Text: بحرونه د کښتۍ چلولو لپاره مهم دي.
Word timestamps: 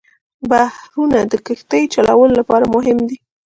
بحرونه 0.49 1.19
د 1.31 1.33
کښتۍ 1.45 1.83
چلولو 1.93 2.33
لپاره 2.39 2.65
مهم 2.75 2.97
دي. 3.09 3.17